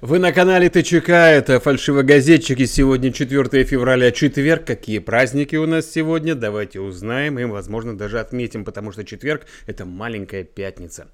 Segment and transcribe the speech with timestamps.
[0.00, 2.66] Вы на канале ТЧК, это фальшивогазетчики.
[2.66, 4.64] Сегодня 4 февраля, четверг.
[4.64, 6.36] Какие праздники у нас сегодня?
[6.36, 11.08] Давайте узнаем и, возможно, даже отметим, потому что четверг– это маленькая пятница.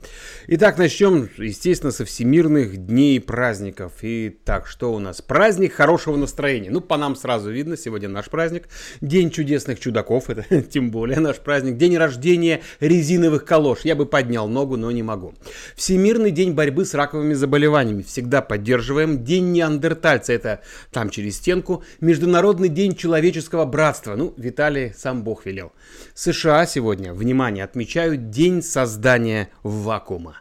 [0.49, 3.93] Итак, начнем, естественно, со всемирных дней праздников.
[4.03, 5.23] Итак, что у нас?
[5.23, 6.71] Праздник хорошего настроения.
[6.71, 8.69] Ну, по нам сразу видно, сегодня наш праздник.
[9.01, 11.79] День чудесных чудаков, это тем более наш праздник.
[11.79, 13.79] День рождения резиновых калош.
[13.85, 15.33] Я бы поднял ногу, но не могу.
[15.75, 18.03] Всемирный день борьбы с раковыми заболеваниями.
[18.03, 19.25] Всегда поддерживаю поддерживаем.
[19.25, 20.61] День неандертальца, это
[20.91, 21.85] там через стенку.
[22.01, 24.17] Международный день человеческого братства.
[24.17, 25.73] Ну, Виталий сам Бог велел.
[26.15, 30.41] США сегодня, внимание, отмечают День создания вакуума.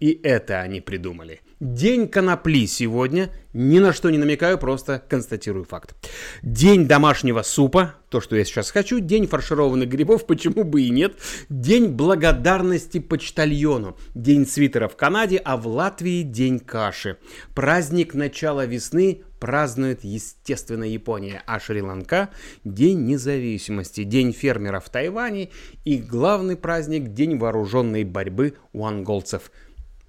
[0.00, 1.40] И это они придумали.
[1.60, 3.30] День конопли сегодня.
[3.52, 5.94] Ни на что не намекаю, просто констатирую факт.
[6.42, 8.98] День домашнего супа, то, что я сейчас хочу.
[8.98, 11.14] День фаршированных грибов, почему бы и нет.
[11.48, 13.96] День благодарности почтальону.
[14.14, 17.18] День свитера в Канаде, а в Латвии день каши.
[17.54, 22.30] Праздник начала весны празднует, естественно, Япония, а Шри-Ланка–
[22.64, 25.50] День независимости, День фермера в Тайване
[25.84, 29.50] и главный праздник– День вооруженной борьбы у анголцев–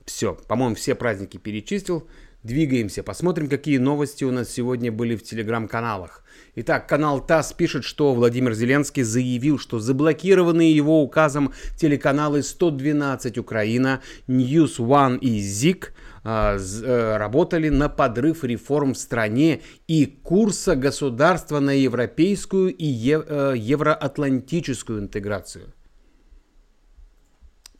[0.06, 2.08] все, по-моему, все праздники перечислил.
[2.44, 6.24] Двигаемся, посмотрим, какие новости у нас сегодня были в телеграм-каналах.
[6.54, 14.02] Итак, канал ТАСС пишет, что Владимир Зеленский заявил, что заблокированные его указом телеканалы 112 Украина,
[14.28, 21.60] News One и ЗИК а, э, работали на подрыв реформ в стране и курса государства
[21.60, 25.74] на европейскую и э, евроатлантическую интеграцию.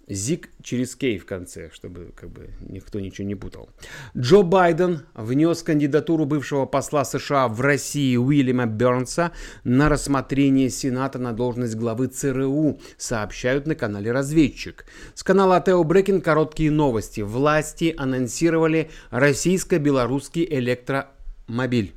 [0.08, 3.70] Зик через Кей в конце, чтобы как бы никто ничего не путал.
[4.16, 9.32] Джо Байден внес кандидатуру бывшего посла США в России Уильяма Бернса
[9.64, 14.86] на рассмотрение Сената на должность главы ЦРУ, сообщают на канале «Разведчик».
[15.16, 17.22] С канала Тео Брекин короткие новости.
[17.22, 21.96] Власти анонсировали российско-белорусский электромобиль.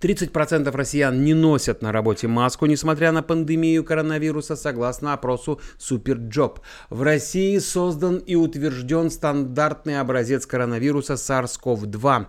[0.00, 6.58] 30% россиян не носят на работе маску, несмотря на пандемию коронавируса, согласно опросу Superjob.
[6.88, 12.26] В России создан и утвержден стандартный образец коронавируса SARS-CoV-2.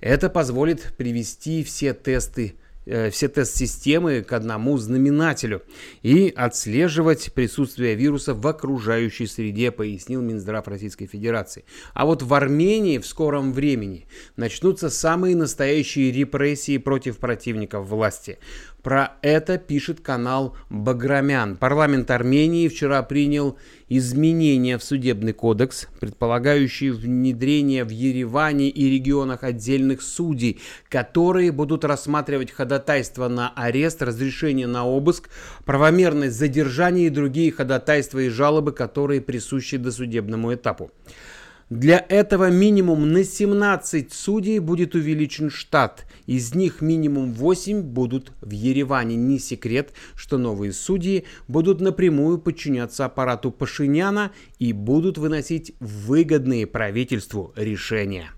[0.00, 5.62] Это позволит привести все тесты все тест-системы к одному знаменателю
[6.02, 11.64] и отслеживать присутствие вируса в окружающей среде, пояснил Минздрав Российской Федерации.
[11.94, 14.06] А вот в Армении в скором времени
[14.36, 18.38] начнутся самые настоящие репрессии против противников власти.
[18.84, 21.56] Про это пишет канал Баграмян.
[21.56, 23.56] Парламент Армении вчера принял
[23.88, 32.50] изменения в судебный кодекс, предполагающие внедрение в Ереване и регионах отдельных судей, которые будут рассматривать
[32.50, 35.30] ходатайство на арест, разрешение на обыск,
[35.64, 40.90] правомерность задержания и другие ходатайства и жалобы, которые присущи досудебному этапу.
[41.74, 46.06] Для этого минимум на 17 судей будет увеличен штат.
[46.24, 49.16] Из них минимум 8 будут в Ереване.
[49.16, 54.30] Не секрет, что новые судьи будут напрямую подчиняться аппарату Пашиняна
[54.60, 58.30] и будут выносить выгодные правительству решения.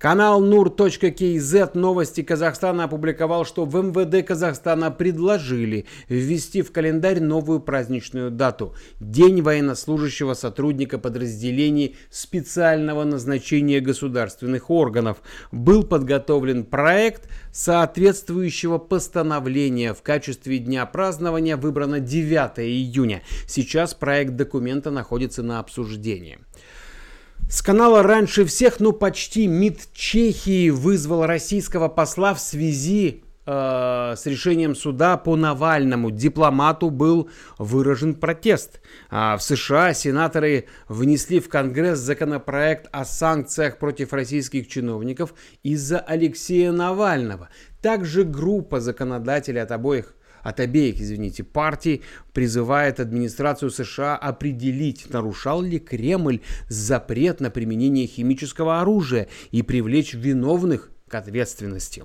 [0.00, 8.30] Канал nur.kz новости Казахстана опубликовал, что в МВД Казахстана предложили ввести в календарь новую праздничную
[8.30, 15.18] дату– День военнослужащего сотрудника подразделений специального назначения государственных органов.
[15.52, 19.92] Был подготовлен проект соответствующего постановления.
[19.92, 23.20] В качестве дня празднования выбрано 9 июня.
[23.46, 26.38] Сейчас проект документа находится на обсуждении.
[27.48, 34.26] С канала раньше всех, ну почти МИД Чехии вызвал российского посла в связи э, с
[34.26, 36.10] решением суда по Навальному.
[36.10, 38.80] Дипломату был выражен протест.
[39.10, 46.70] А в США сенаторы внесли в Конгресс законопроект о санкциях против российских чиновников из-за Алексея
[46.72, 47.48] Навального.
[47.82, 52.02] Также группа законодателей от обоих от обеих, извините, партий
[52.32, 60.90] призывает администрацию США определить, нарушал ли Кремль запрет на применение химического оружия и привлечь виновных
[61.08, 62.04] к ответственности.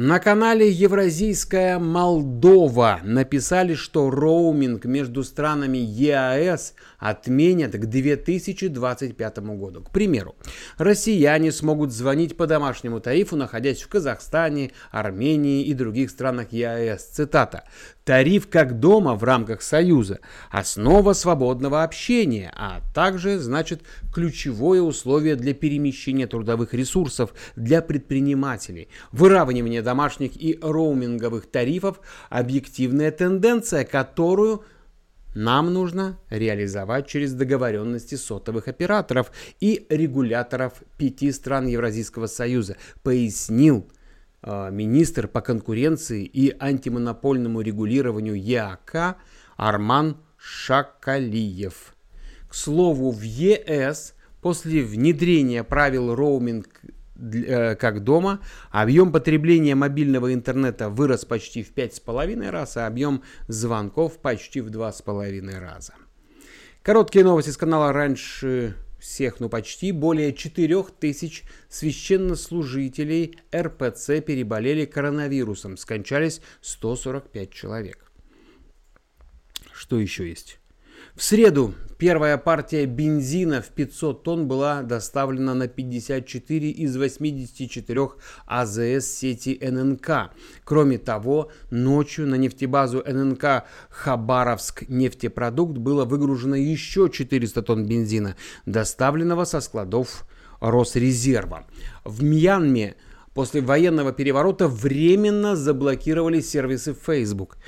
[0.00, 9.82] На канале Евразийская Молдова написали, что роуминг между странами ЕАЭС отменят к 2025 году.
[9.82, 10.36] К примеру,
[10.76, 17.02] россияне смогут звонить по домашнему тарифу, находясь в Казахстане, Армении и других странах ЕАЭС.
[17.02, 17.64] Цитата.
[18.08, 20.20] Тариф как дома в рамках Союза–
[20.50, 23.82] основа свободного общения, а также, значит,
[24.14, 28.88] ключевое условие для перемещения трудовых ресурсов для предпринимателей.
[29.12, 32.00] Выравнивание домашних и роуминговых тарифов–
[32.30, 34.64] объективная тенденция, которую
[35.34, 39.30] нам нужно реализовать через договоренности сотовых операторов
[39.60, 43.86] и регуляторов пяти стран Евразийского союза, пояснил
[44.42, 49.16] министр по конкуренции и антимонопольному регулированию ЕАК
[49.56, 51.94] Арман Шакалиев.
[52.48, 56.68] К слову, в ЕС после внедрения правил роуминг
[57.20, 58.40] Э, как дома.
[58.70, 65.58] Объем потребления мобильного интернета вырос почти в 5,5 раз, а объем звонков почти в 2,5
[65.58, 65.94] раза.
[66.82, 76.40] Короткие новости с канала раньше всех, ну почти, более 4000 священнослужителей РПЦ переболели коронавирусом, скончались
[76.60, 78.10] 145 человек.
[79.72, 80.58] Что еще есть?
[81.18, 88.10] В среду первая партия бензина в 500 тонн была доставлена на 54 из 84
[88.46, 90.30] АЗС сети ННК.
[90.62, 99.42] Кроме того, ночью на нефтебазу ННК Хабаровск нефтепродукт было выгружено еще 400 тонн бензина, доставленного
[99.42, 100.24] со складов
[100.60, 101.66] Росрезерва.
[102.04, 102.94] В Мьянме
[103.34, 107.58] после военного переворота временно заблокировали сервисы Facebook.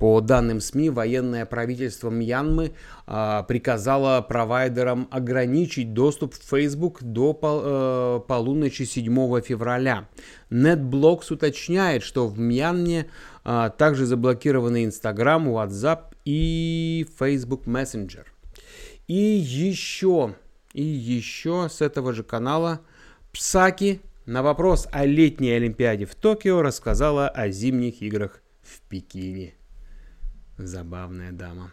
[0.00, 2.72] По данным СМИ, военное правительство Мьянмы
[3.06, 10.08] а, приказало провайдерам ограничить доступ в Facebook до пол, э, полуночи 7 февраля.
[10.48, 13.10] NetBlocks уточняет, что в Мьянме
[13.44, 18.24] а, также заблокированы Instagram, WhatsApp и Facebook Messenger.
[19.06, 20.34] И еще,
[20.72, 22.80] и еще с этого же канала
[23.34, 29.59] Псаки на вопрос о летней Олимпиаде в Токио рассказала о зимних играх в Пекине.
[30.66, 31.72] Забавная дама.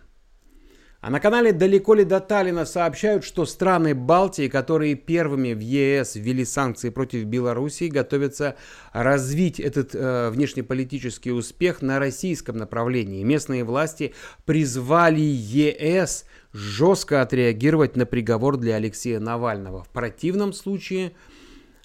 [0.99, 6.15] А на канале «Далеко ли до Таллина» сообщают, что страны Балтии, которые первыми в ЕС
[6.15, 8.55] ввели санкции против Белоруссии, готовятся
[8.93, 13.23] развить этот э, внешнеполитический успех на российском направлении.
[13.23, 19.83] Местные власти призвали ЕС жестко отреагировать на приговор для Алексея Навального.
[19.83, 21.13] В противном случае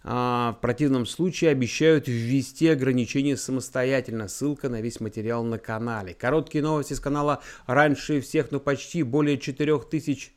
[0.03, 4.29] в противном случае обещают ввести ограничения самостоятельно.
[4.29, 6.15] Ссылка на весь материал на канале.
[6.15, 10.33] Короткие новости с канала раньше всех, но почти более 4000...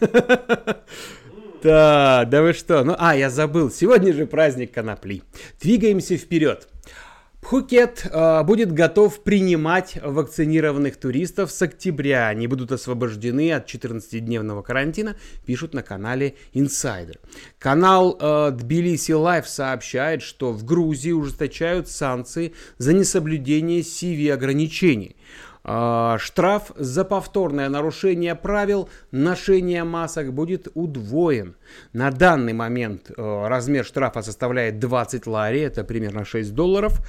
[1.62, 2.84] Да, да вы что?
[2.84, 3.70] Ну, а, я забыл.
[3.70, 5.22] Сегодня же праздник конопли.
[5.62, 6.68] Двигаемся вперед.
[7.44, 12.28] Пхукет э, будет готов принимать вакцинированных туристов с октября.
[12.28, 15.14] Они будут освобождены от 14-дневного карантина,
[15.44, 17.18] пишут на канале Insider.
[17.58, 25.14] Канал э, Tbilisi Life сообщает, что в Грузии ужесточают санкции за несоблюдение CV-ограничений.
[25.64, 31.56] Э, штраф за повторное нарушение правил ношения масок будет удвоен.
[31.92, 37.00] На данный момент э, размер штрафа составляет 20 лари, это примерно 6 долларов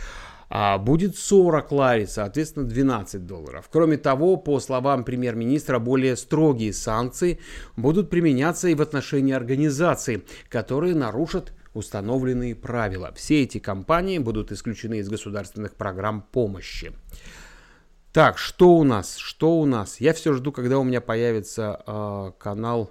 [0.50, 3.68] а будет 40 лари, соответственно 12 долларов.
[3.72, 7.40] Кроме того, по словам премьер-министра, более строгие санкции
[7.76, 13.12] будут применяться и в отношении организаций, которые нарушат установленные правила.
[13.16, 16.94] Все эти компании будут исключены из государственных программ помощи.
[18.16, 19.18] Так, что у нас?
[19.18, 20.00] Что у нас?
[20.00, 22.90] Я все жду, когда у меня появится э, канал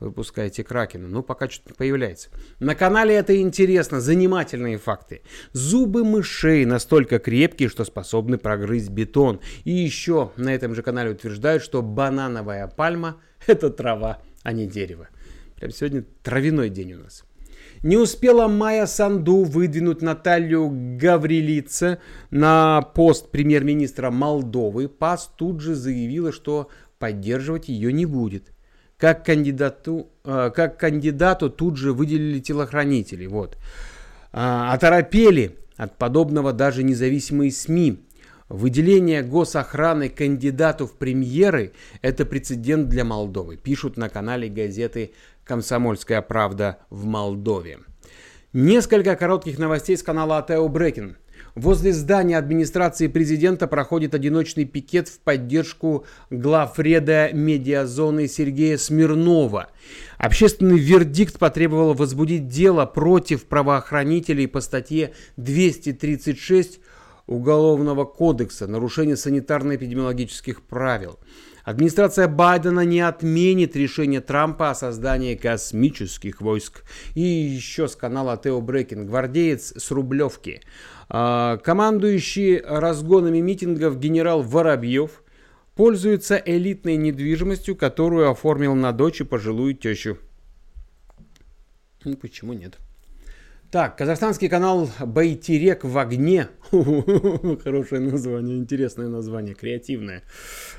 [0.00, 1.06] выпускаете Кракена.
[1.06, 2.30] Ну, пока что-то не появляется.
[2.58, 5.22] На канале это интересно, занимательные факты.
[5.52, 9.40] Зубы мышей настолько крепкие, что способны прогрызть бетон.
[9.62, 15.08] И еще на этом же канале утверждают, что банановая пальма– это трава, а не дерево.
[15.54, 17.24] Прям сегодня травяной день у нас.
[17.86, 21.98] Не успела Майя Санду выдвинуть Наталью Гаврилице
[22.32, 24.88] на пост премьер-министра Молдовы.
[24.88, 28.50] ПАС тут же заявила, что поддерживать ее не будет
[28.96, 33.28] как кандидату, э, как кандидату тут же выделили телохранителей.
[33.28, 33.56] Вот.
[34.32, 38.00] А, оторопели от подобного даже независимые СМИ.
[38.48, 45.12] Выделение госохраны кандидату в премьеры– это прецедент для Молдовы, пишут на канале газеты
[45.46, 47.78] «Комсомольская правда» в Молдове.
[48.52, 51.16] Несколько коротких новостей с канала Атео Брекин.
[51.54, 59.70] Возле здания администрации президента проходит одиночный пикет в поддержку главреда медиазоны Сергея Смирнова.
[60.18, 66.80] Общественный вердикт потребовал возбудить дело против правоохранителей по статье 236
[67.26, 71.18] Уголовного кодекса «Нарушение санитарно-эпидемиологических правил».
[71.66, 76.84] Администрация Байдена не отменит решение Трампа о создании космических войск.
[77.16, 80.60] И еще с канала Тео Брекин, гвардеец с Рублевки.
[81.08, 85.24] А, командующий разгонами митингов генерал Воробьев
[85.74, 90.18] пользуется элитной недвижимостью, которую оформил на дочь и пожилую тещу.
[92.04, 92.78] Ну почему нет?
[93.70, 96.48] Так, казахстанский канал Байтерек в огне.
[96.70, 100.22] Хорошее название, интересное название, креативное.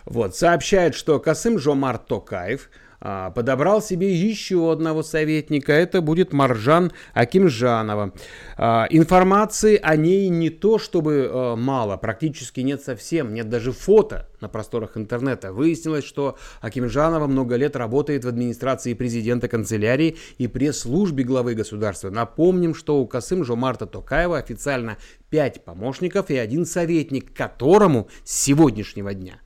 [0.06, 5.72] Вот, сообщает, что Касым Жомар Токаев– подобрал себе еще одного советника.
[5.72, 8.14] Это будет Маржан Акимжанова.
[8.58, 14.28] А, информации о ней не то чтобы а, мало, практически нет совсем, нет даже фото
[14.42, 15.54] на просторах интернета.
[15.54, 22.10] Выяснилось, что Акимжанова много лет работает в администрации президента канцелярии и пресс-службе главы государства.
[22.10, 24.98] Напомним, что у Касым Жомарта Токаева официально
[25.30, 29.40] 5 помощников и один советник, которому с сегодняшнего дня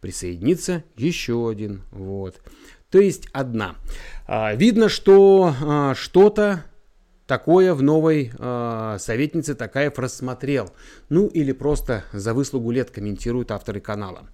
[0.00, 1.82] присоединится еще один.
[1.90, 2.40] Вот
[2.90, 3.76] то есть одна.
[4.26, 6.64] А, видно, что а, что-то
[7.26, 10.70] такое в новой э, советнице Такаев рассмотрел.
[11.08, 14.28] Ну или просто за выслугу лет комментируют авторы канала.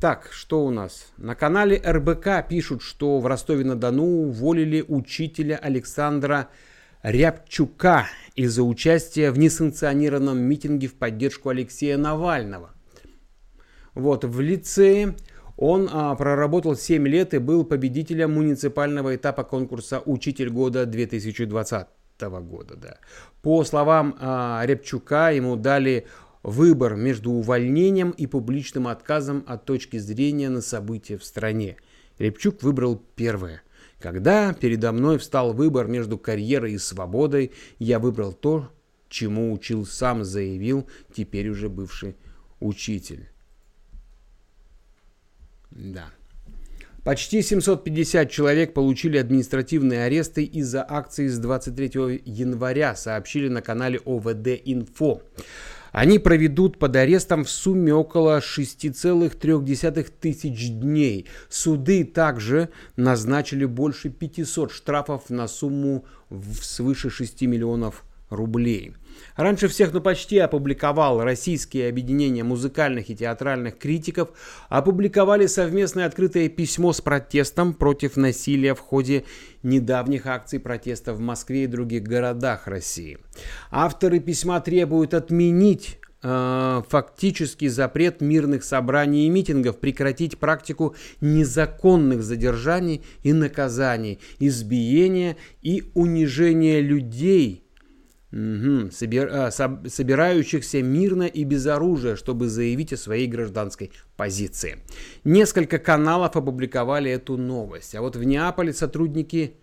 [0.00, 1.08] Так, что у нас?
[1.16, 6.48] На канале РБК пишут, что в Ростове-на-Дону уволили учителя Александра
[7.02, 8.06] Рябчука
[8.36, 12.70] из-за участия в несанкционированном митинге в поддержку Алексея Навального.
[13.94, 15.16] Вот, в лицее
[15.58, 21.88] он а, проработал 7 лет и был победителем муниципального этапа конкурса «Учитель года 2020
[22.20, 22.76] года».
[22.76, 22.98] Да.
[23.42, 26.06] По словам а, Рябчука, ему дали
[26.44, 31.76] выбор между увольнением и публичным отказом от точки зрения на события в стране.
[32.20, 33.62] Рябчук выбрал первое.
[33.98, 37.50] Когда передо мной встал выбор между карьерой и свободой,
[37.80, 38.70] я выбрал то,
[39.08, 42.14] чему учил сам, заявил теперь уже бывший
[42.60, 43.28] учитель.
[45.70, 46.10] Да.
[47.04, 54.48] Почти 750 человек получили административные аресты из-за акции с 23 января, сообщили на канале ОВД
[54.64, 55.22] Инфо.
[55.92, 61.26] Они проведут под арестом в сумме около 6,3 тысяч дней.
[61.48, 66.04] Суды также назначили больше 500 штрафов на сумму
[66.60, 68.92] свыше 6 миллионов рублей.
[69.36, 74.30] Раньше всех, ну почти опубликовал российские объединения музыкальных и театральных критиков,
[74.68, 79.24] опубликовали совместное открытое письмо с протестом против насилия в ходе
[79.62, 83.18] недавних акций протеста в Москве и других городах России.
[83.70, 93.02] Авторы письма требуют отменить э, фактический запрет мирных собраний и митингов, прекратить практику незаконных задержаний
[93.22, 97.64] и наказаний, избиения и унижения людей–
[98.32, 98.90] Угу.
[98.90, 104.78] Собир, а, соб, собирающихся мирно и без оружия, чтобы заявить о своей гражданской позиции.
[105.24, 107.94] Несколько каналов опубликовали эту новость.
[107.94, 109.54] А вот в Неаполе сотрудники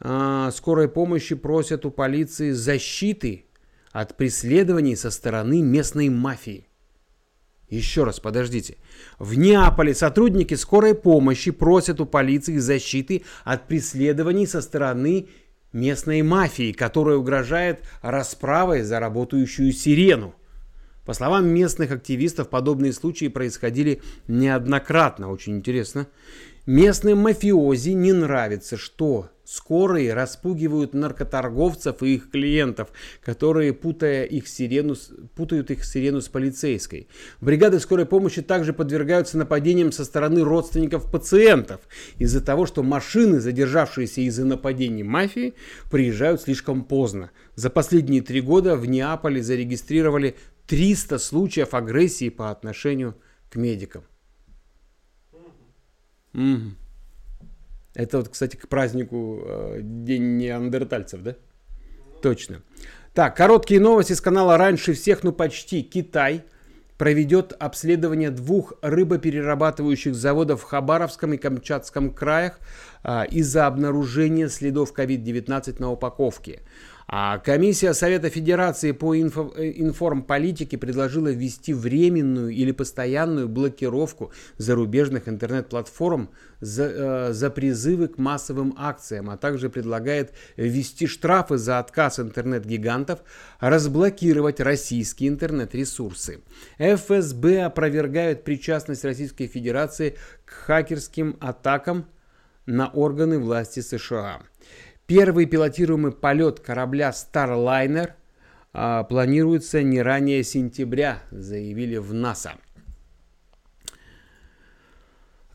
[0.00, 3.44] а, скорой помощи просят у полиции защиты
[3.92, 6.66] от преследований со стороны местной мафии.
[7.68, 8.76] Еще раз, подождите.
[9.18, 15.28] В Неаполе сотрудники скорой помощи просят у полиции защиты от преследований со стороны
[15.74, 20.34] местной мафии, которая угрожает расправой за работающую сирену.
[21.04, 25.30] По словам местных активистов, подобные случаи происходили неоднократно.
[25.30, 26.06] Очень интересно.
[26.64, 32.88] Местным мафиози не нравится, что скорые распугивают наркоторговцев и их клиентов,
[33.22, 34.96] которые, путая их сирену,
[35.34, 37.08] путают их сирену с полицейской.
[37.40, 41.80] Бригады скорой помощи также подвергаются нападениям со стороны родственников пациентов
[42.18, 45.54] из-за того, что машины, задержавшиеся из-за нападений мафии,
[45.90, 47.30] приезжают слишком поздно.
[47.54, 50.36] За последние три года в Неаполе зарегистрировали
[50.66, 53.16] 300 случаев агрессии по отношению
[53.50, 54.04] к медикам.
[56.32, 56.83] Угу.
[57.94, 61.36] Это вот, кстати, к празднику э, День неандертальцев, да?
[62.22, 62.62] Точно.
[63.12, 65.82] Так, короткие новости с канала «Раньше всех», ну почти.
[65.82, 66.42] Китай
[66.98, 72.58] проведет обследование двух рыбоперерабатывающих заводов в Хабаровском и Камчатском краях
[73.04, 76.62] э, из-за обнаружения следов COVID-19 на упаковке.
[77.06, 85.28] А комиссия Совета Федерации по инфо, э, информполитике предложила ввести временную или постоянную блокировку зарубежных
[85.28, 86.30] интернет-платформ
[86.60, 93.20] за, э, за призывы к массовым акциям, а также предлагает ввести штрафы за отказ интернет-гигантов
[93.60, 96.40] разблокировать российские интернет-ресурсы.
[96.78, 102.06] ФСБ опровергает причастность Российской Федерации к хакерским атакам
[102.66, 104.40] на органы власти США.
[105.06, 108.12] Первый пилотируемый полет корабля Starliner
[108.72, 112.54] а, планируется не ранее сентября, заявили в НАСА.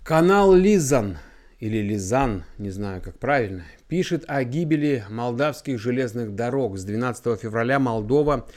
[0.03, 1.18] Канал Лизан
[1.60, 6.77] или Лизан, не знаю как правильно, пишет о гибели молдавских железных дорог.
[6.77, 8.48] С 12 февраля Молдова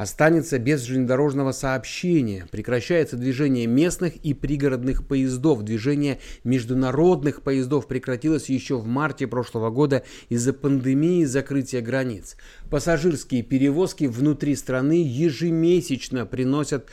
[0.00, 8.78] останется без железнодорожного сообщения, прекращается движение местных и пригородных поездов, движение международных поездов прекратилось еще
[8.78, 12.38] в марте прошлого года из-за пандемии и закрытия границ.
[12.70, 16.86] Пассажирские перевозки внутри страны ежемесячно приносят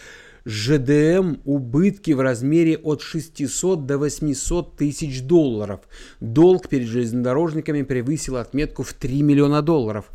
[0.43, 5.79] ЖДМ убытки в размере от 600 до 800 тысяч долларов.
[6.19, 10.11] Долг перед железнодорожниками превысил отметку в 3 миллиона долларов.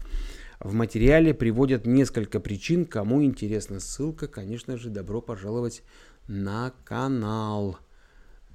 [0.63, 2.87] В материале приводят несколько причин.
[2.87, 5.83] Кому интересна ссылка, конечно же, добро пожаловать
[6.29, 7.79] на канал.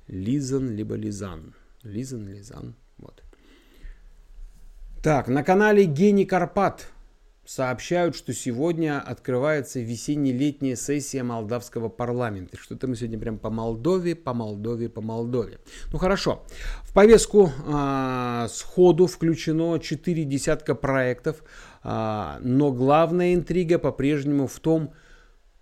[0.08, 1.54] Лизан либо Лизан.
[1.84, 2.76] Лизан, Лизан.
[2.98, 3.24] Вот.
[5.04, 6.88] Так, на канале Гений Карпат
[7.48, 12.58] сообщают, что сегодня открывается весенне-летняя сессия молдавского парламента.
[12.58, 15.60] Что-то мы сегодня прям по Молдове, по Молдове, по Молдове.
[15.94, 16.46] Ну хорошо.
[16.84, 21.42] В повестку э, сходу включено 4 десятка проектов,
[21.88, 24.94] но главная интрига по-прежнему в том,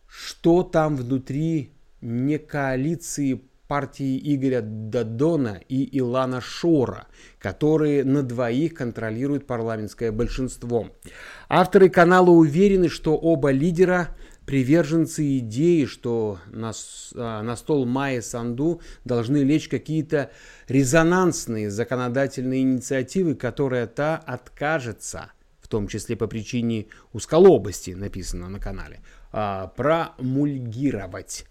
[0.07, 7.07] что там внутри не коалиции партии Игоря Дадона и Илана Шора,
[7.39, 10.89] которые на двоих контролируют парламентское большинство.
[11.49, 14.09] Авторы канала уверены, что оба лидера
[14.45, 16.71] приверженцы идеи, что на,
[17.15, 20.31] а, на стол Майи Санду должны лечь какие-то
[20.67, 25.31] резонансные законодательные инициативы, которые та откажется,
[25.65, 31.47] в том числе по причине узколобости, написано на канале, а, промульгировать.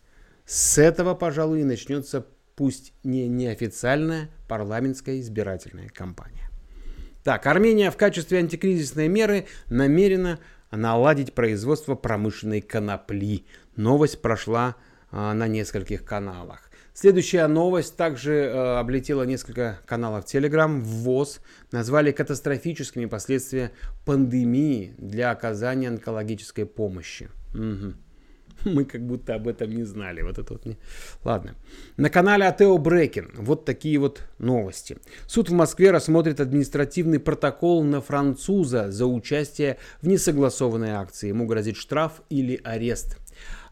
[0.47, 6.49] С этого, пожалуй, и начнется пусть не неофициальная парламентская избирательная кампания.
[7.25, 10.39] Так, Армения в качестве антикризисной меры намерена
[10.71, 13.47] наладить производство промышленной конопли.
[13.75, 14.77] Новость прошла
[15.11, 16.71] а, на нескольких каналах.
[16.97, 20.81] Следующая новость также а, облетела несколько каналов Telegram.
[20.81, 21.41] ВОЗ
[21.73, 23.73] назвали катастрофическими последствия
[24.07, 27.31] пандемии для оказания онкологической помощи.
[27.53, 27.95] Угу.
[28.65, 30.23] Мы как будто об этом не знали.
[30.23, 30.77] Вот это вот не...
[31.25, 31.57] Ладно.
[31.97, 34.99] На канале Атео Брекин вот такие вот новости.
[35.27, 41.29] Суд в Москве рассмотрит административный протокол на француза за участие в несогласованной акции.
[41.29, 43.19] Ему грозит штраф или арест.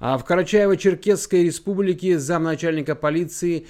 [0.03, 3.69] А в Карачаево-Черкесской республике замначальника полиции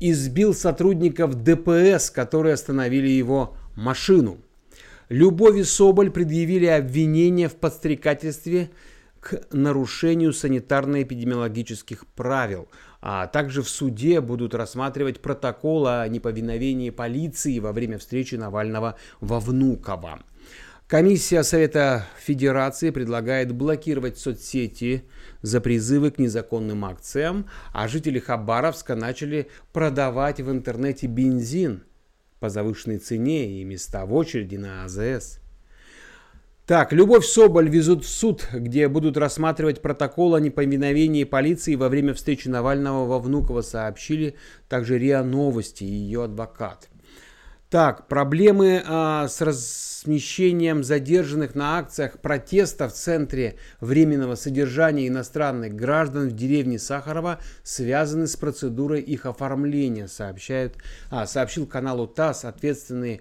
[0.00, 4.38] избил сотрудников ДПС, которые остановили его машину.
[5.08, 8.70] Любови Соболь предъявили обвинение в подстрекательстве
[9.20, 12.66] к нарушению санитарно-эпидемиологических правил,
[13.00, 19.38] а также в суде будут рассматривать протокол о неповиновении полиции во время встречи Навального во
[19.38, 20.18] Внуково.
[20.88, 25.04] Комиссия Совета Федерации предлагает блокировать соцсети
[25.42, 31.84] за призывы к незаконным акциям, а жители Хабаровска начали продавать в интернете бензин
[32.40, 35.40] по завышенной цене и места в очереди на АЗС.
[36.70, 42.14] Так, Любовь Соболь везут в суд, где будут рассматривать протокол о неповиновении полиции во время
[42.14, 44.36] встречи Навального во Внуково, сообщили
[44.68, 46.88] также РИА Новости и ее адвокат.
[47.70, 56.30] Так, проблемы а, с размещением задержанных на акциях протеста в центре временного содержания иностранных граждан
[56.30, 60.78] в деревне Сахарова связаны с процедурой их оформления, сообщают,
[61.10, 63.20] а, сообщил каналу ТАСС ответственный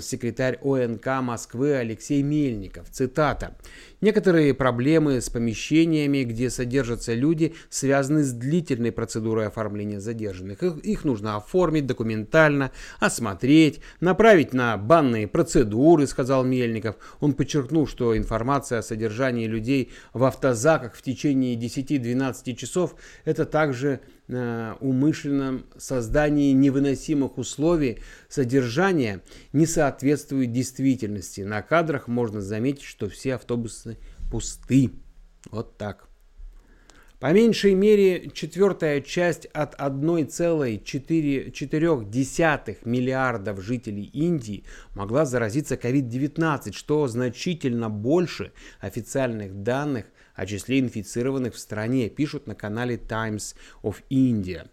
[0.00, 2.88] секретарь ОНК Москвы Алексей Мельников.
[2.90, 3.56] Цитата.
[4.00, 10.62] Некоторые проблемы с помещениями, где содержатся люди, связаны с длительной процедурой оформления задержанных.
[10.62, 16.96] Их, их нужно оформить документально, осмотреть, направить на банные процедуры, сказал Мельников.
[17.20, 24.00] Он подчеркнул, что информация о содержании людей в автозаках в течение 10-12 часов– это также
[24.28, 29.20] умышленном создании невыносимых условий содержания
[29.52, 31.42] не соответствует действительности.
[31.42, 33.98] На кадрах можно заметить, что все автобусы
[34.30, 34.92] пусты.
[35.50, 36.08] Вот так.
[37.24, 47.88] По меньшей мере четвертая часть от 1,4 миллиардов жителей Индии могла заразиться COVID-19, что значительно
[47.88, 54.68] больше официальных данных о числе инфицированных в стране, пишут на канале Times of India.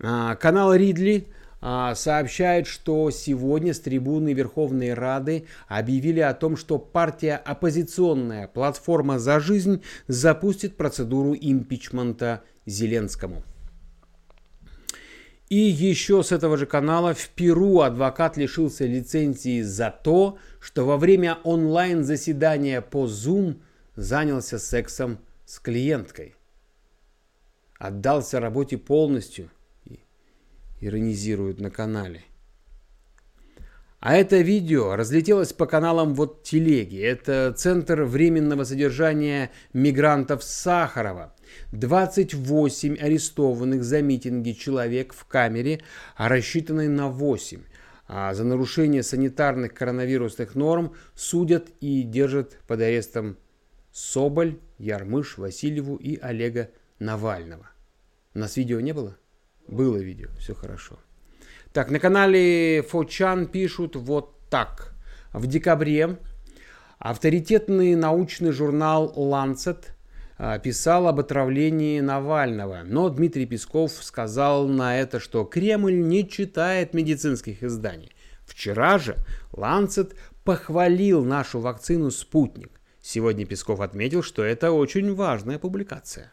[0.00, 1.28] А, канал Ридли
[1.60, 9.18] а, сообщает, что сегодня с трибуны Верховной Рады объявили о том, что партия оппозиционная «Платформа
[9.18, 13.42] за жизнь» запустит процедуру импичмента Зеленскому.
[15.48, 20.96] И еще с этого же канала в Перу адвокат лишился лицензии за то, что во
[20.96, 23.56] время онлайн-заседания по Zoom–
[23.96, 26.34] занялся сексом с клиенткой.
[27.78, 29.50] Отдался работе полностью,
[30.80, 32.22] иронизируют на канале.
[34.02, 37.00] А это видео разлетелось по каналам вот телеги.
[37.00, 41.36] Это центр временного содержания мигрантов Сахарова.
[41.70, 45.82] 28 арестованных за митинги человек в камере,
[46.16, 47.60] рассчитанной на 8.
[48.08, 53.36] А за нарушение санитарных коронавирусных норм судят и держат под арестом
[53.92, 57.68] Соболь, Ярмыш, Васильеву и Олега Навального.
[58.34, 59.16] У нас видео не было?
[59.68, 60.98] Было видео, все хорошо.
[61.72, 64.94] Так, на канале Фочан пишут вот так.
[65.32, 66.18] В декабре
[66.98, 69.84] авторитетный научный журнал Lancet
[70.38, 76.94] а, писал об отравлении Навального, но Дмитрий Песков сказал на это, что Кремль не читает
[76.94, 78.12] медицинских изданий.
[78.44, 79.16] Вчера же
[79.52, 82.81] Lancet похвалил нашу вакцину «Спутник».
[83.02, 86.32] Сегодня Песков отметил, что это очень важная публикация.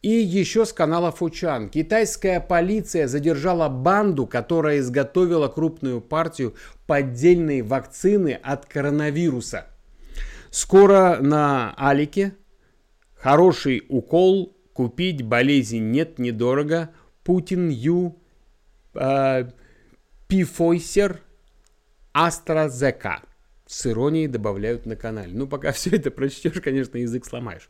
[0.00, 1.68] И еще с канала Фучан.
[1.68, 6.54] Китайская полиция задержала банду, которая изготовила крупную партию
[6.86, 9.66] поддельной вакцины от коронавируса.
[10.50, 12.34] Скоро на Алике
[13.14, 16.90] хороший укол купить болезнь нет недорого.
[17.22, 18.16] Путин Ю
[18.94, 19.50] э,
[20.26, 21.20] Пифойсер
[22.12, 23.20] Астразека
[23.70, 25.30] с иронией добавляют на канале.
[25.32, 27.68] Ну, пока все это прочтешь, конечно, язык сломаешь.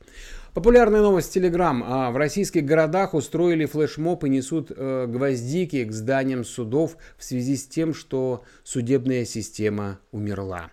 [0.54, 1.36] Популярная новость.
[1.36, 7.56] А, в российских городах устроили флешмоб и несут э, гвоздики к зданиям судов в связи
[7.56, 10.70] с тем, что судебная система умерла.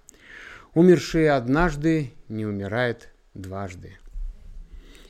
[0.74, 3.98] Умершие однажды не умирает дважды.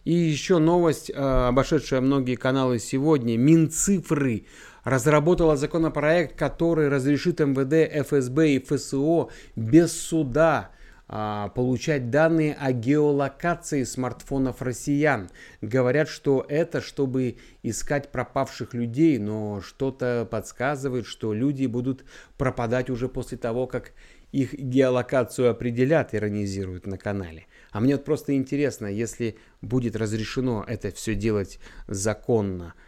[0.03, 3.37] И еще новость, э, обошедшая многие каналы сегодня.
[3.37, 4.45] Минцифры
[4.87, 10.71] разработала законопроект, который разрешит МВД, ФСБ и ФСО без суда
[11.09, 15.29] а, получать данные о геолокации смартфонов россиян.
[15.61, 22.05] Говорят, что это чтобы искать пропавших людей, но что-то подсказывает, что люди будут
[22.37, 23.91] пропадать уже после того, как
[24.31, 27.47] их геолокацию определят, иронизируют на канале.
[27.71, 32.73] А мне вот просто интересно, если будет разрешено это все делать законно–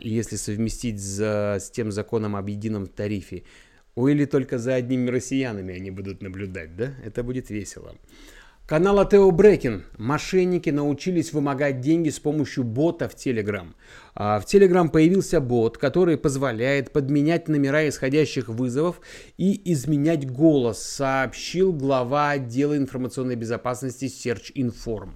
[0.00, 3.44] и если совместить за, с тем законом об едином тарифе,
[4.08, 6.94] или только за одними россиянами они будут наблюдать, да?
[7.04, 7.94] Это будет весело.
[8.66, 9.84] Канал Атео Брекин.
[9.98, 13.74] Мошенники научились вымогать деньги с помощью бота в.
[14.14, 19.02] А в Telegram появился бот, который позволяет подменять номера исходящих вызовов
[19.36, 25.10] и изменять голос, сообщил глава отдела информационной безопасности Search Inform.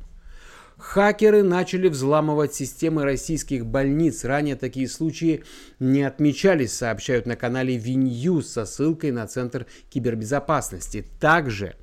[0.78, 4.24] Хакеры начали взламывать системы российских больниц.
[4.24, 5.42] Ранее такие случаи
[5.80, 11.04] не отмечались, сообщают на канале VNews со ссылкой на Центр кибербезопасности.
[11.18, 11.74] Также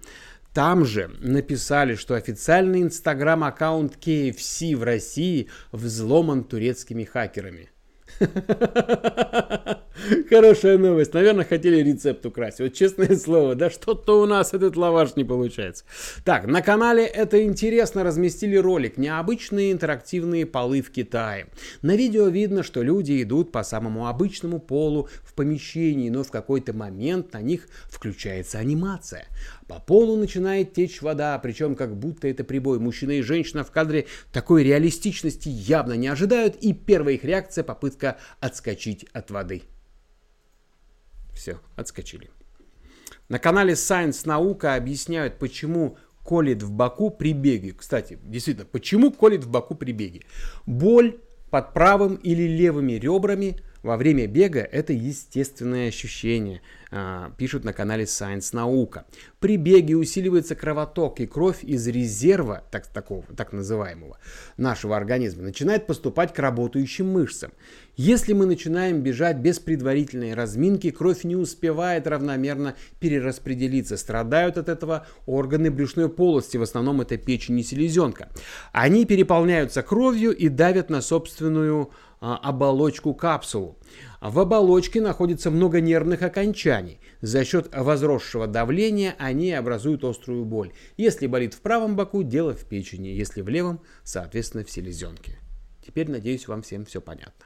[0.54, 7.70] там же написали, что официальный инстаграм-аккаунт KFC в России взломан турецкими хакерами.
[10.30, 11.14] Хорошая новость.
[11.14, 12.60] Наверное, хотели рецепт украсть.
[12.60, 15.86] Вот честное слово, да что-то у нас этот лаваш не получается.
[16.24, 21.48] Так, на канале «Это интересно» разместили ролик «Необычные интерактивные полы в Китае».
[21.82, 26.74] На видео видно, что люди идут по самому обычному полу в помещении, но в какой-то
[26.74, 29.26] момент на них включается анимация.
[29.68, 32.80] По полу начинает течь вода, причем как будто это прибой.
[32.80, 38.18] Мужчина и женщина в кадре такой реалистичности явно не ожидают, и первая их реакция– попытка
[38.40, 39.64] отскочить от воды.
[41.34, 42.30] Все, отскочили.
[43.28, 47.74] На канале Science Наука объясняют, почему колет в боку при беге.
[47.74, 50.22] Кстати, действительно, почему колет в боку при беге?
[50.68, 56.62] Боль под правым или левыми ребрами во время бега– это естественное ощущение–
[57.38, 59.06] пишут на канале Science Наука.
[59.40, 64.18] При беге усиливается кровоток, и кровь из резерва, так, такого, так называемого,
[64.58, 67.52] нашего организма начинает поступать к работающим мышцам.
[67.98, 73.98] Если мы начинаем бежать без предварительной разминки, кровь не успевает равномерно перераспределиться.
[73.98, 78.30] Страдают от этого органы брюшной полости, в основном это печень и селезенка.
[78.74, 83.78] Они переполняются кровью и давят на собственную а, оболочку капсулу.
[84.28, 87.00] В оболочке находится много нервных окончаний.
[87.22, 90.74] За счет возросшего давления они образуют острую боль.
[90.98, 95.38] Если болит в правом боку, дело в печени, если в левом, соответственно, в селезенке.
[95.86, 97.46] Теперь, надеюсь, вам всем все понятно.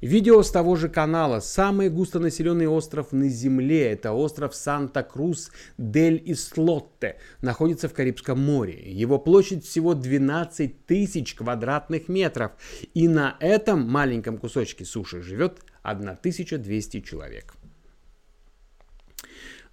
[0.00, 1.38] Видео с того же канала.
[1.38, 3.92] Самый густонаселенный остров на Земле.
[3.92, 7.18] Это остров Санта-Крус дель Ислотте.
[7.42, 8.82] Находится в Карибском море.
[8.90, 12.50] Его площадь всего 12 тысяч квадратных метров.
[12.92, 17.54] И на этом маленьком кусочке суши живет 1200 человек.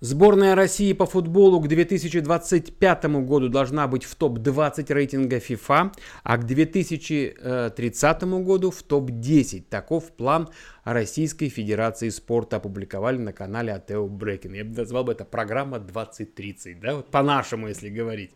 [0.02, 5.92] Сборная России по футболу к 2025 году должна быть в топ-20 рейтинга FIFA,
[6.24, 9.66] а к 2030 году в топ-10.
[9.70, 10.48] Таков план
[10.86, 14.54] Российской Федерации спорта опубликовали на канале Атео Брекин.
[14.54, 18.32] Я бы назвал бы это программа 2030, да, вот по-нашему, если говорить.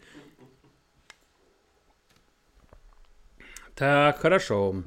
[3.73, 4.83] Так, хорошо.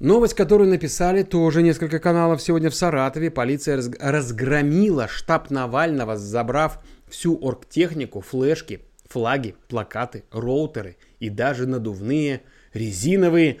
[0.00, 3.30] Новость, которую написали тоже несколько каналов сегодня в Саратове.
[3.30, 12.42] Полиция разгромила штаб Навального, забрав всю оргтехнику, флешки, флаги, плакаты, роутеры и даже надувные
[12.74, 13.56] резиновые,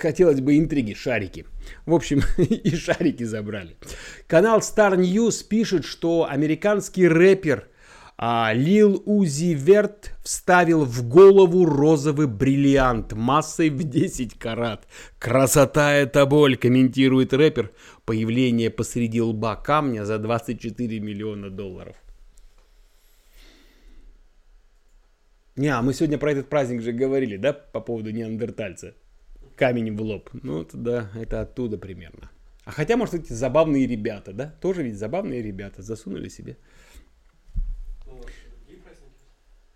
[0.00, 1.46] хотелось бы интриги, шарики.
[1.86, 3.76] В общем, и шарики забрали.
[4.26, 7.68] Канал Star News пишет, что американский рэпер
[8.16, 14.86] а Лил Узи Верт вставил в голову розовый бриллиант массой в 10 карат.
[15.18, 17.70] «Красота это боль», комментирует рэпер.
[18.04, 21.96] Появление посреди лба камня за 24 миллиона долларов.
[25.56, 28.94] Не, а мы сегодня про этот праздник же говорили, да, по поводу неандертальца?
[29.56, 30.30] Камень в лоб.
[30.32, 32.30] Ну, это, да, это оттуда примерно.
[32.64, 34.54] А хотя, может, эти забавные ребята, да?
[34.60, 36.56] Тоже ведь забавные ребята засунули себе.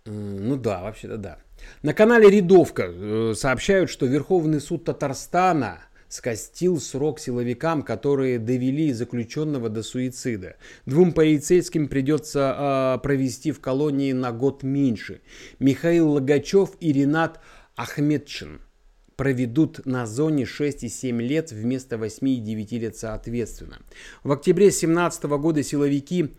[0.07, 1.37] Ну да, вообще-то да.
[1.81, 9.69] На канале Рядовка э, сообщают, что Верховный суд Татарстана скостил срок силовикам, которые довели заключенного
[9.69, 10.55] до суицида.
[10.85, 15.21] Двум полицейским придется э, провести в колонии на год меньше.
[15.59, 17.39] Михаил Логачев и Ренат
[17.75, 18.61] Ахмедчин
[19.17, 23.79] проведут на зоне 6 и 7 лет вместо 8 и 9 лет соответственно.
[24.23, 26.35] В октябре 2017 года силовики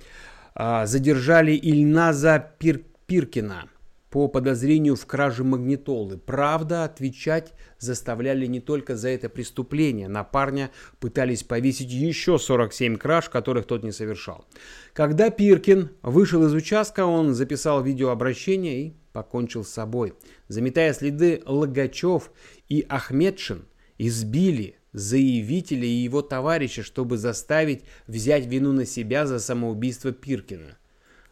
[0.54, 3.71] э, задержали Ильназа Пир Пиркина
[4.11, 6.18] по подозрению в краже магнитолы.
[6.18, 10.09] Правда, отвечать заставляли не только за это преступление.
[10.09, 14.44] На парня пытались повесить еще 47 краж, которых тот не совершал.
[14.92, 20.12] Когда Пиркин вышел из участка, он записал видеообращение и покончил с собой.
[20.49, 22.31] Заметая следы, Логачев
[22.68, 23.64] и Ахмедшин
[23.97, 30.77] избили заявителя и его товарища, чтобы заставить взять вину на себя за самоубийство Пиркина.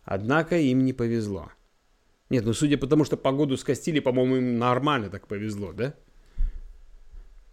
[0.07, 1.51] Однако им не повезло.
[2.29, 5.95] Нет, ну судя по тому, что погоду скостили, по-моему, им нормально так повезло, да?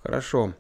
[0.02, 0.54] Хорошо.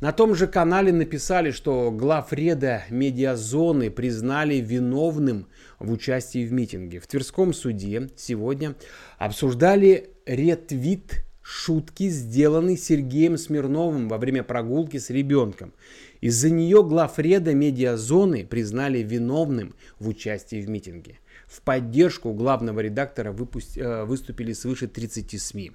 [0.00, 5.46] На том же канале написали, что главреда медиазоны признали виновным
[5.78, 7.00] в участии в митинге.
[7.00, 8.76] В Тверском суде сегодня
[9.18, 15.72] обсуждали ретвит шутки, сделанный Сергеем Смирновым во время прогулки с ребенком.
[16.20, 21.18] Из-за нее главреда медиазоны признали виновным в участии в митинге.
[21.46, 25.72] В поддержку главного редактора выпусти, э, выступили свыше 30 СМИ.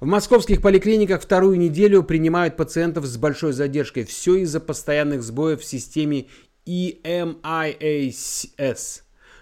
[0.00, 4.04] В московских поликлиниках вторую неделю принимают пациентов с большой задержкой.
[4.04, 6.26] Все из-за постоянных сбоев в системе
[6.66, 7.42] EMIAS.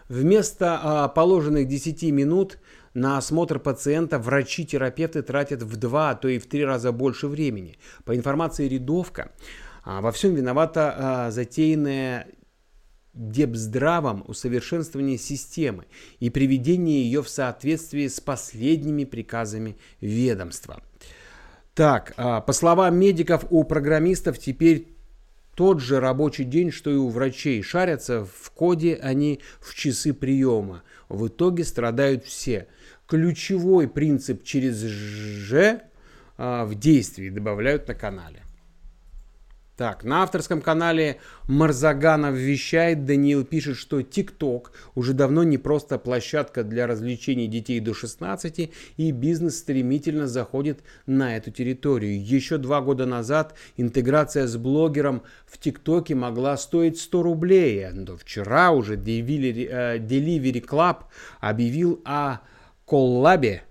[0.08, 2.58] Вместо а, положенных 10 минут
[2.94, 7.78] на осмотр пациента врачи-терапевты тратят в два, а то и в три раза больше времени.
[8.04, 9.32] По информации рядовка,
[9.84, 12.26] а, во всем виновата а, затеянная
[13.14, 15.84] депздравом усовершенствование системы
[16.18, 20.82] и приведение ее в соответствии с последними приказами ведомства.
[21.74, 24.88] Так, а, по словам медиков, у программистов теперь
[25.54, 27.62] тот же рабочий день, что и у врачей.
[27.62, 30.82] Шарятся в коде они в часы приема.
[31.08, 32.68] В итоге страдают все.
[33.06, 35.80] Ключевой принцип через «ж»
[36.38, 38.42] а, в действии добавляют на канале.
[39.76, 41.16] Так, на авторском канале
[41.48, 47.94] Марзаганов вещает, Даниил пишет, что ТикТок уже давно не просто площадка для развлечений детей до
[47.94, 52.22] 16, и бизнес стремительно заходит на эту территорию.
[52.22, 58.72] Еще два года назад интеграция с блогером в ТикТоке могла стоить 100 рублей, но вчера
[58.72, 60.98] уже Delivery, э, Club
[61.40, 62.40] объявил о
[62.84, 63.62] коллабе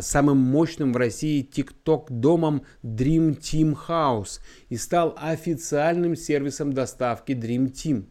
[0.00, 8.04] самым мощным в России TikTok-домом Dream Team House и стал официальным сервисом доставки Dream Team.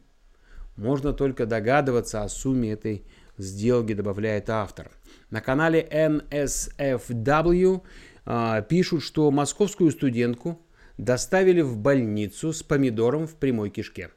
[0.76, 3.06] Можно только догадываться о сумме этой
[3.38, 4.92] сделки, добавляет автор.
[5.30, 7.82] На канале NSFW
[8.26, 10.60] э, пишут, что московскую студентку
[10.98, 14.10] доставили в больницу с помидором в прямой кишке.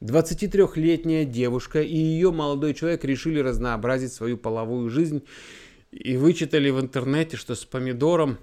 [0.00, 5.22] 23-летняя девушка и ее молодой человек решили разнообразить свою половую жизнь
[5.92, 8.38] и вычитали в интернете, что с помидором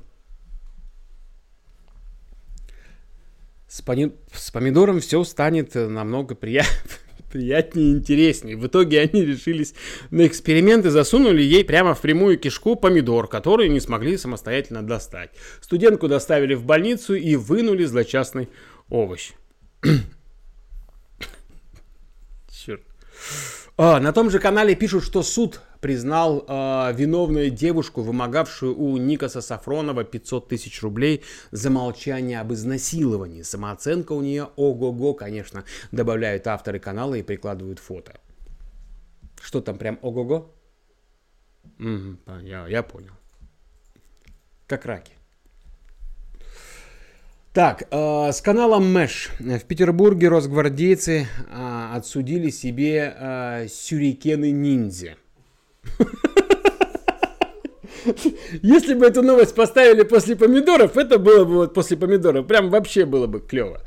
[3.68, 4.12] с, пони...
[4.34, 6.74] с помидором все станет намного приятнее
[7.32, 8.56] приятнее и интереснее.
[8.58, 9.74] В итоге они решились
[10.12, 15.32] на эксперимент и засунули ей прямо в прямую кишку помидор, который не смогли самостоятельно достать.
[15.62, 18.50] Студентку доставили в больницу и вынули злочастный
[18.90, 19.32] овощ.
[22.70, 29.42] А, на том же канале пишут, что суд признал э, виновную девушку, вымогавшую у Никаса
[29.42, 33.44] Сафронова 500 тысяч рублей за молчание об изнасиловании.
[33.44, 38.20] Самооценка у нее ого-го, конечно, добавляют авторы канала и прикладывают фото.
[39.40, 40.52] Что там прям ого-го?
[41.80, 43.14] Угу, я, я понял.
[44.66, 45.17] Как раки.
[47.58, 49.32] Так, э, с каналом Мэш.
[49.40, 55.16] В Петербурге росгвардейцы э, отсудили себе э, сюрикены-ниндзя.
[58.62, 62.46] Если бы эту новость поставили после помидоров, это было бы вот после помидоров.
[62.46, 63.82] Прям вообще было бы клево.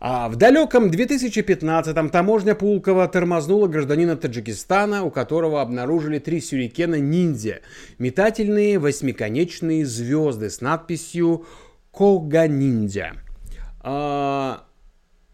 [0.00, 7.60] А в далеком 2015-м таможня Пулкова тормознула гражданина Таджикистана, у которого обнаружили три сюрикена ниндзя.
[7.98, 11.44] Метательные восьмиконечные звезды с надписью
[11.90, 13.12] Кога ниндзя.
[13.82, 14.64] А,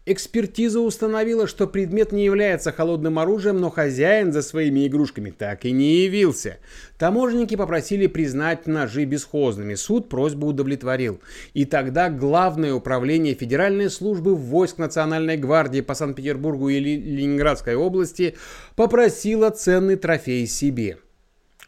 [0.05, 5.71] экспертиза установила, что предмет не является холодным оружием, но хозяин за своими игрушками так и
[5.71, 6.57] не явился.
[6.97, 9.75] Таможенники попросили признать ножи бесхозными.
[9.75, 11.19] Суд просьбу удовлетворил.
[11.53, 18.35] И тогда Главное управление Федеральной службы войск Национальной гвардии по Санкт-Петербургу и Ленинградской области
[18.75, 20.97] попросило ценный трофей себе.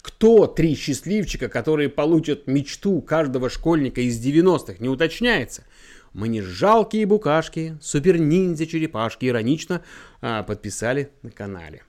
[0.02, 5.66] Кто три счастливчика, которые получат мечту каждого школьника из 90-х, не уточняется.
[6.14, 9.84] Мы не жалкие букашки, супер-ниндзя-черепашки иронично
[10.22, 11.84] а, подписали на канале.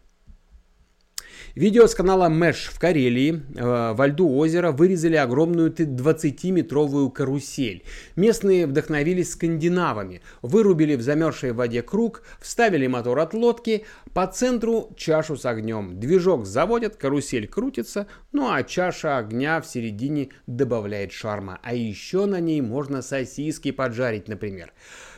[1.56, 7.82] Видео с канала Мэш в Карелии э, во льду озера вырезали огромную 20-метровую карусель.
[8.14, 13.84] Местные вдохновились скандинавами, вырубили в замерзшей воде круг, вставили мотор от лодки,
[14.14, 15.98] по центру чашу с огнем.
[15.98, 21.58] Движок заводят, карусель крутится, ну а чаша огня в середине добавляет шарма.
[21.64, 24.72] А еще на ней можно сосиски поджарить, например.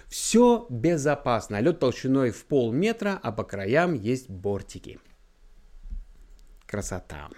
[0.08, 1.60] Все безопасно.
[1.60, 4.98] Лед толщиной в полметра, а по краям есть бортики.
[6.72, 7.28] Красота.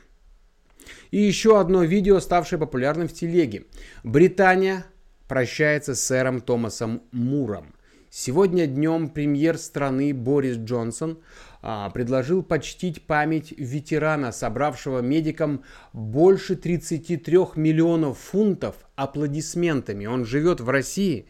[1.11, 3.65] И еще одно видео, ставшее популярным в телеге.
[4.05, 4.87] Британия
[5.27, 7.75] прощается с сэром Томасом Муром.
[8.11, 11.19] Сегодня днем премьер страны Борис Джонсон
[11.63, 20.07] а, предложил почтить память ветерана, собравшего медикам больше 33 миллионов фунтов аплодисментами.
[20.07, 21.27] Он живет в России,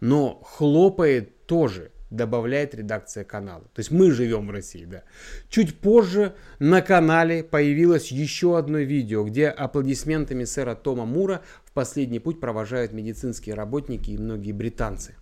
[0.00, 3.64] но хлопает тоже добавляет редакция канала.
[3.74, 5.02] То есть мы живем в России, да.
[5.48, 12.20] Чуть позже на канале появилось еще одно видео, где аплодисментами сэра Тома Мура в последний
[12.20, 15.16] путь провожают медицинские работники и многие британцы.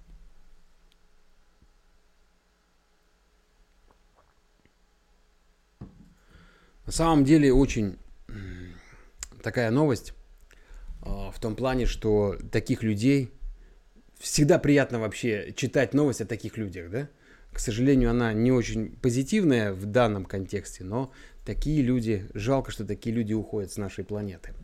[6.86, 7.96] На самом деле очень
[9.42, 10.12] такая новость
[11.00, 13.32] а, в том плане, что таких людей
[14.24, 17.08] всегда приятно вообще читать новость о таких людях, да?
[17.52, 21.12] К сожалению, она не очень позитивная в данном контексте, но
[21.44, 24.54] такие люди, жалко, что такие люди уходят с нашей планеты.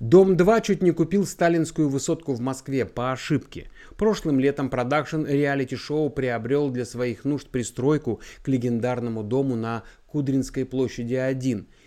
[0.00, 3.70] Дом-2 чуть не купил сталинскую высотку в Москве по ошибке.
[3.96, 11.14] Прошлым летом продакшн реалити-шоу приобрел для своих нужд пристройку к легендарному дому на Кудринской площади
[11.14, 11.68] 1–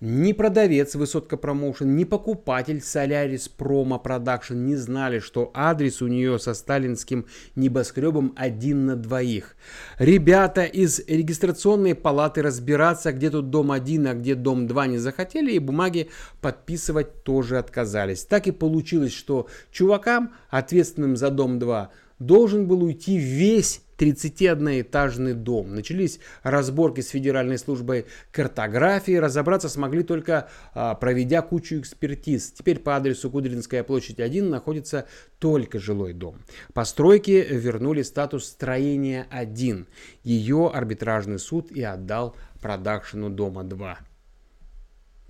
[0.00, 6.38] ни продавец Высотка Промоушен, ни покупатель Солярис Промо Продакшн не знали, что адрес у нее
[6.38, 9.56] со сталинским небоскребом один на двоих.
[9.98, 15.52] Ребята из регистрационной палаты разбираться, где тут дом один, а где дом два не захотели,
[15.52, 18.24] и бумаги подписывать тоже отказались.
[18.24, 25.74] Так и получилось, что чувакам, ответственным за дом 2, должен был уйти весь 31-этажный дом.
[25.74, 29.16] Начались разборки с Федеральной службой картографии.
[29.16, 32.52] Разобраться смогли только а, проведя кучу экспертиз.
[32.52, 35.06] Теперь по адресу Кудринская площадь 1 находится
[35.38, 36.36] только жилой дом.
[36.72, 39.86] Постройки вернули статус строения 1.
[40.22, 43.98] Ее арбитражный суд и отдал продакшену дома 2.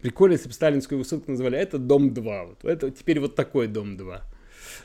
[0.02, 2.44] Прикольно, если бы сталинскую высотку назвали, это дом 2.
[2.44, 2.64] Вот.
[2.64, 4.22] Это теперь вот такой дом 2.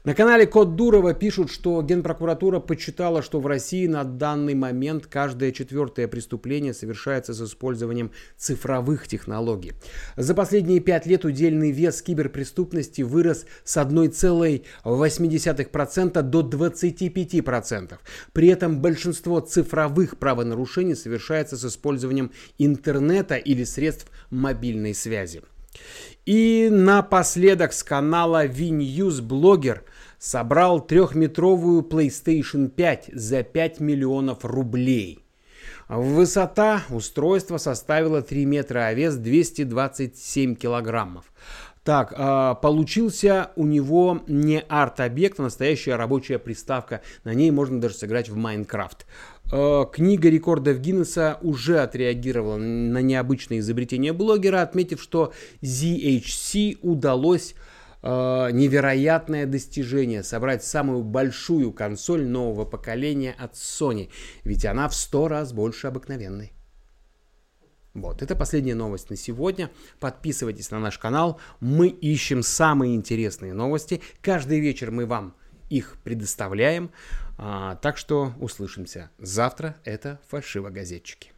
[0.04, 5.52] На канале Код Дурова пишут, что Генпрокуратура почитала, что в России на данный момент каждое
[5.52, 9.74] четвертое преступление совершается с использованием цифровых технологий.
[10.18, 17.98] За последние пять лет удельный вес киберпреступности вырос с 1,8% до 25%.
[18.34, 25.42] При этом большинство цифровых правонарушений совершается с использованием интернета или средств мобильной связи.
[26.26, 29.84] И напоследок с канала VNews блогер
[30.20, 35.20] собрал трехметровую PlayStation 5 за 5 миллионов рублей.
[35.90, 41.26] Высота устройства составила 3 метра, а вес 227 килограммов.
[41.84, 47.02] Так, а, получился у него не арт-объект, а настоящая рабочая приставка.
[47.26, 49.06] На ней можно даже сыграть в Майнкрафт.
[49.56, 55.32] А, книга рекордов Гиннесса уже отреагировала на необычное изобретение блогера, отметив, что
[55.62, 57.54] ZHC удалось
[58.02, 64.10] а, невероятное достижение собрать самую большую консоль нового поколения от Sony,
[64.44, 66.52] ведь она в сто раз больше обыкновенной.
[67.94, 69.70] Вот, это последняя новость на сегодня.
[70.00, 71.40] Подписывайтесь на наш канал.
[71.60, 74.02] Мы ищем самые интересные новости.
[74.20, 75.36] Каждый вечер мы вам
[75.70, 76.92] их предоставляем.
[77.38, 79.76] А, так что услышимся завтра.
[79.84, 81.33] Это фальшивогазетчики.